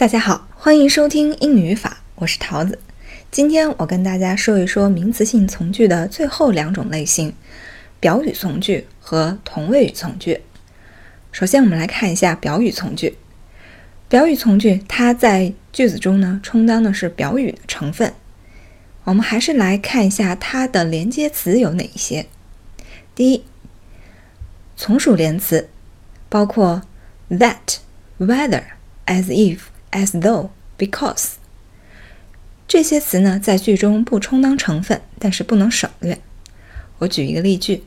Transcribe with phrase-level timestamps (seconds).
[0.00, 2.78] 大家好，欢迎收听英语语法，我是桃子。
[3.30, 7.34] 今天我跟大家说一说名词性从句的最后两种类型——
[8.00, 10.40] 表语从句和同位语从句。
[11.32, 13.18] 首先，我们来看一下表语从句。
[14.08, 18.14] 表语从句它在句子中呢，充当的是表语的成分。
[19.04, 22.24] 我们还是来看一下它的连接词有哪一些。
[23.14, 23.44] 第一，
[24.78, 25.68] 从属连词
[26.30, 26.80] 包括
[27.28, 27.76] that、
[28.18, 28.62] whether、
[29.04, 29.58] as if、
[29.92, 31.32] as though、because
[32.66, 36.20] 这些词呢，在句中不充当成分，但是不能省略。
[36.98, 37.84] 我举一个例句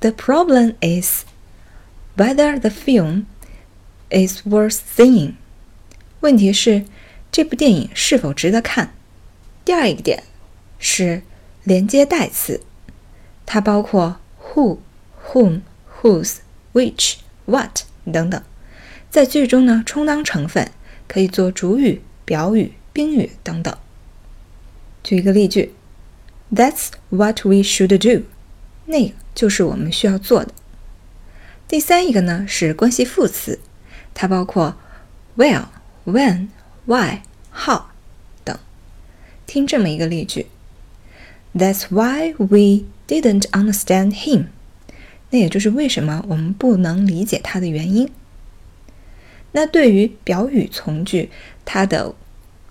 [0.00, 1.24] ：The problem is
[2.16, 3.24] whether the film
[4.10, 5.34] is worth seeing。
[6.20, 6.84] 问题是
[7.30, 8.92] 这部电影是否值得看。
[9.64, 10.24] 第二一个点
[10.78, 11.22] 是
[11.62, 12.62] 连接代词，
[13.46, 14.78] 它包括 who、
[15.32, 15.60] whom、
[16.02, 16.38] whose、
[16.72, 18.42] which、what 等等，
[19.10, 20.70] 在句中呢充当成分，
[21.08, 23.76] 可以做主语、表语、宾语等等。
[25.02, 25.74] 举一个例句
[26.54, 28.24] ：That's what we should do。
[28.86, 30.52] 那个就是我们需要做的。
[31.66, 33.58] 第三一个呢是关系副词，
[34.14, 34.76] 它包括
[35.36, 35.64] where、
[36.06, 36.48] when、
[36.86, 37.82] why、how
[38.44, 38.56] 等。
[39.46, 40.46] 听这么一个例句
[41.52, 44.46] ：That's why we didn't understand him。
[45.30, 48.08] 那也就是为什么我们不能理解他的原因。
[49.52, 51.30] 那对于表语从句，
[51.64, 52.14] 它的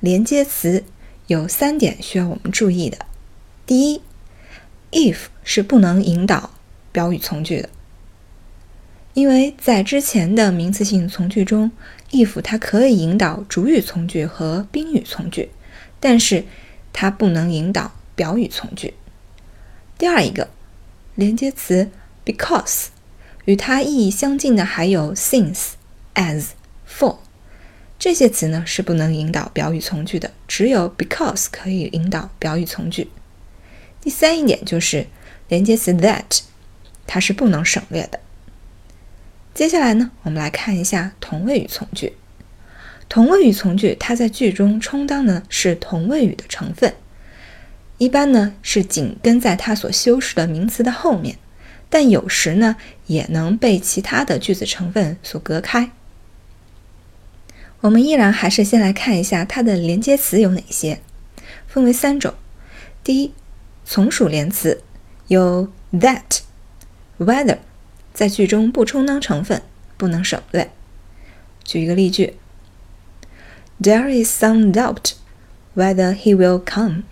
[0.00, 0.84] 连接词
[1.26, 2.98] 有三点需要我们注意的。
[3.66, 4.00] 第一
[4.90, 6.50] ，if 是不能引导
[6.90, 7.68] 表语从句的，
[9.14, 11.70] 因为在之前的名词性从句中
[12.10, 15.50] ，if 它可以引导主语从句和宾语从句。
[16.00, 16.44] 但是
[16.92, 18.94] 它不能引导表语从句。
[19.96, 20.48] 第二一个
[21.14, 21.90] 连接词
[22.24, 22.86] because
[23.44, 25.74] 与它意义相近的还有 since、
[26.14, 26.46] as、
[26.92, 27.16] for
[27.98, 33.08] 这些词呢是不能引导表语从句的，只有 because 可以引导表语从句。
[34.00, 35.06] 第三一点就是
[35.48, 36.40] 连接词 that
[37.06, 38.18] 它是不能省略的。
[39.54, 42.14] 接下来呢，我们来看一下同位语从句。
[43.08, 46.94] 同位语从句，它在句中充当的是同位语的成分，
[47.98, 51.36] 一般呢是紧跟在它所修饰的名词的后面，
[51.90, 55.90] 但有时呢也能被其他的句子成分所隔开。
[57.82, 61.00] 我们依然还是先来看一下它的连接词有哪些，
[61.66, 62.32] 分为三种。
[63.02, 63.34] 第一，
[63.84, 64.84] 从属连词
[65.26, 66.42] 有 that、
[67.18, 67.58] whether，
[68.14, 69.62] 在句中不充当成分，
[69.96, 70.70] 不能省略。
[71.64, 72.36] 举一个例句。
[73.82, 75.14] There is some doubt
[75.74, 77.02] whether he will come.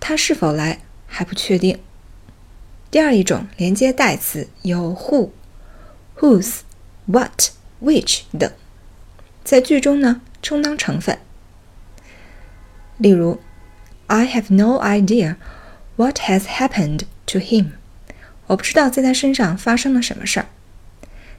[0.00, 1.78] 他是否来还不确定。
[2.90, 5.32] 第二一种连接代词有 who、
[6.18, 6.60] whose、
[7.04, 7.50] what、
[7.82, 8.50] which 等，
[9.45, 11.17] 在句中呢充当成分。
[12.97, 13.39] 例如，
[14.07, 15.35] I have no idea
[15.95, 17.71] what has happened to him.
[18.47, 20.47] 我不知道在他身上发生了什么事儿。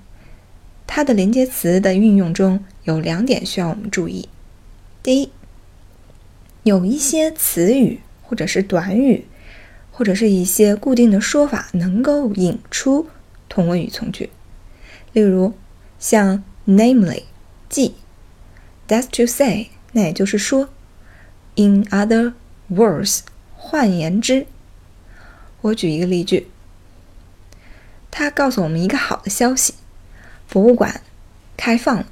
[0.87, 4.29] 它的连接词的运用中有两点需要我们注意。
[5.03, 5.31] 第一，
[6.63, 9.27] 有一些词语或者是短语，
[9.91, 13.09] 或者是一些固定的说法，能够引出
[13.49, 14.31] 同位语从句。
[15.13, 15.53] 例如，
[15.99, 17.25] 像 namely，
[17.69, 17.97] 即
[18.87, 20.69] ，that's to say，那也就是说
[21.57, 22.35] ，in other
[22.71, 23.21] words，
[23.57, 24.47] 换言之。
[25.63, 26.49] 我举一个例句，
[28.11, 29.75] 他告诉我们一个好的消息：
[30.49, 31.01] 博物馆
[31.57, 32.07] 开放了。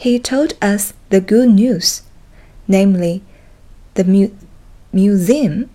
[0.00, 2.00] He told us the good news.
[2.66, 3.22] namely,
[3.94, 4.30] the mu
[4.92, 5.68] museum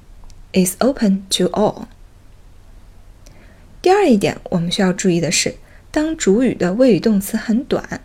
[0.54, 1.88] is open to all.
[3.82, 5.56] 第二一点，我们需要注意的是，
[5.90, 8.02] 当主语的谓语动词很短，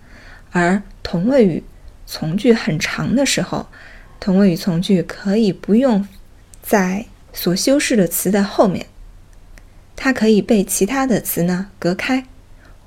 [0.53, 1.63] 而同位语
[2.07, 3.67] 从句很长的时候，
[4.19, 6.07] 同位语从句可以不用
[6.63, 8.87] 在所修饰的词的后面，
[9.95, 12.27] 它可以被其他的词呢隔开。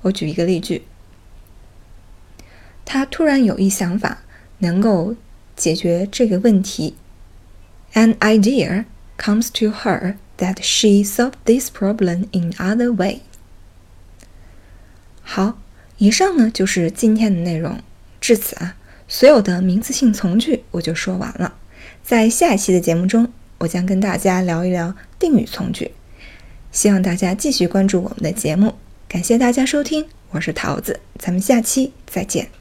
[0.02, 0.84] 我举一个例句：
[2.84, 4.22] 他突然有一想法，
[4.58, 5.16] 能够。
[5.56, 6.94] 解决这个问题。
[7.92, 8.86] An idea
[9.18, 13.20] comes to her that she solved this problem in other way。
[15.20, 15.58] 好，
[15.98, 17.80] 以上呢就是今天的内容，
[18.22, 18.74] 至此啊，
[19.12, 21.54] 所有的名词性从句我就说完了。
[22.04, 25.90] 在下一期的节目中，我将跟大家聊一聊定语从句。
[26.70, 28.74] 希望大家继续关注我们的节目，
[29.08, 32.59] 感谢大家收听，我是桃子，咱们下期再见。